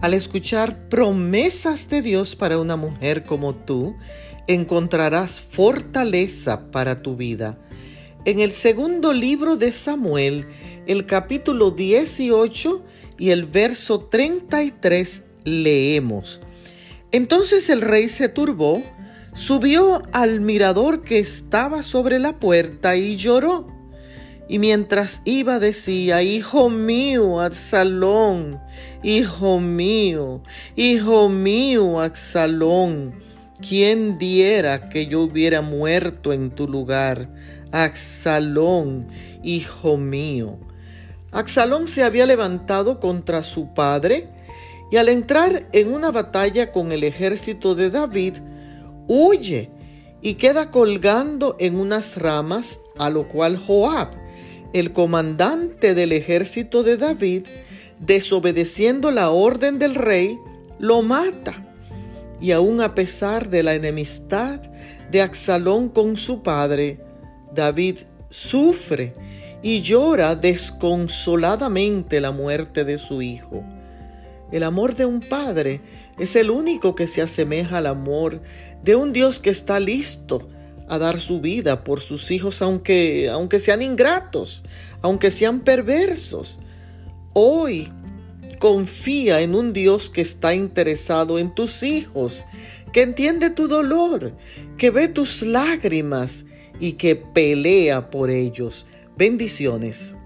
Al 0.00 0.14
escuchar 0.14 0.88
promesas 0.88 1.90
de 1.90 2.00
Dios 2.00 2.34
para 2.34 2.58
una 2.58 2.76
mujer 2.76 3.22
como 3.22 3.54
tú, 3.54 3.96
encontrarás 4.46 5.42
fortaleza 5.42 6.70
para 6.70 7.02
tu 7.02 7.16
vida. 7.16 7.58
En 8.24 8.40
el 8.40 8.52
segundo 8.52 9.12
libro 9.12 9.56
de 9.56 9.72
Samuel, 9.72 10.46
el 10.86 11.04
capítulo 11.04 11.70
18 11.70 12.82
y 13.18 13.28
el 13.28 13.44
verso 13.44 14.00
33 14.00 15.24
leemos. 15.44 16.40
Entonces 17.12 17.68
el 17.68 17.82
rey 17.82 18.08
se 18.08 18.30
turbó, 18.30 18.82
subió 19.34 20.00
al 20.12 20.40
mirador 20.40 21.02
que 21.02 21.18
estaba 21.18 21.82
sobre 21.82 22.18
la 22.18 22.38
puerta 22.38 22.96
y 22.96 23.16
lloró. 23.16 23.69
Y 24.50 24.58
mientras 24.58 25.22
iba 25.24 25.60
decía, 25.60 26.24
Hijo 26.24 26.70
mío, 26.70 27.40
Absalón, 27.40 28.60
Hijo 29.00 29.60
mío, 29.60 30.42
Hijo 30.74 31.28
mío, 31.28 32.00
Absalón, 32.00 33.14
¿quién 33.60 34.18
diera 34.18 34.88
que 34.88 35.06
yo 35.06 35.20
hubiera 35.20 35.62
muerto 35.62 36.32
en 36.32 36.50
tu 36.50 36.66
lugar? 36.66 37.32
Absalón, 37.70 39.06
Hijo 39.44 39.96
mío. 39.96 40.58
Absalón 41.30 41.86
se 41.86 42.02
había 42.02 42.26
levantado 42.26 42.98
contra 42.98 43.44
su 43.44 43.72
padre 43.72 44.30
y 44.90 44.96
al 44.96 45.10
entrar 45.10 45.68
en 45.70 45.94
una 45.94 46.10
batalla 46.10 46.72
con 46.72 46.90
el 46.90 47.04
ejército 47.04 47.76
de 47.76 47.90
David, 47.90 48.38
huye 49.06 49.70
y 50.22 50.34
queda 50.34 50.72
colgando 50.72 51.54
en 51.60 51.76
unas 51.76 52.16
ramas, 52.16 52.80
a 52.98 53.10
lo 53.10 53.28
cual 53.28 53.56
Joab, 53.56 54.08
el 54.72 54.92
comandante 54.92 55.94
del 55.94 56.12
ejército 56.12 56.82
de 56.82 56.96
David, 56.96 57.46
desobedeciendo 57.98 59.10
la 59.10 59.30
orden 59.30 59.78
del 59.78 59.94
rey, 59.94 60.38
lo 60.78 61.02
mata. 61.02 61.66
Y 62.40 62.52
aun 62.52 62.80
a 62.80 62.94
pesar 62.94 63.50
de 63.50 63.62
la 63.62 63.74
enemistad 63.74 64.60
de 65.10 65.22
Absalón 65.22 65.88
con 65.88 66.16
su 66.16 66.42
padre, 66.42 67.00
David 67.54 67.98
sufre 68.30 69.14
y 69.62 69.82
llora 69.82 70.36
desconsoladamente 70.36 72.20
la 72.20 72.32
muerte 72.32 72.84
de 72.84 72.96
su 72.96 73.20
hijo. 73.20 73.62
El 74.52 74.62
amor 74.62 74.94
de 74.94 75.04
un 75.04 75.20
padre 75.20 75.80
es 76.18 76.34
el 76.36 76.50
único 76.50 76.94
que 76.94 77.06
se 77.06 77.22
asemeja 77.22 77.78
al 77.78 77.86
amor 77.86 78.40
de 78.82 78.96
un 78.96 79.12
Dios 79.12 79.38
que 79.38 79.50
está 79.50 79.78
listo 79.78 80.48
a 80.90 80.98
dar 80.98 81.20
su 81.20 81.40
vida 81.40 81.84
por 81.84 82.00
sus 82.00 82.32
hijos, 82.32 82.60
aunque, 82.62 83.30
aunque 83.30 83.60
sean 83.60 83.80
ingratos, 83.80 84.64
aunque 85.02 85.30
sean 85.30 85.60
perversos. 85.60 86.58
Hoy 87.32 87.88
confía 88.58 89.40
en 89.40 89.54
un 89.54 89.72
Dios 89.72 90.10
que 90.10 90.20
está 90.20 90.52
interesado 90.52 91.38
en 91.38 91.54
tus 91.54 91.84
hijos, 91.84 92.44
que 92.92 93.02
entiende 93.02 93.50
tu 93.50 93.68
dolor, 93.68 94.36
que 94.76 94.90
ve 94.90 95.06
tus 95.06 95.42
lágrimas 95.42 96.44
y 96.80 96.94
que 96.94 97.14
pelea 97.14 98.10
por 98.10 98.28
ellos. 98.28 98.86
Bendiciones. 99.16 100.16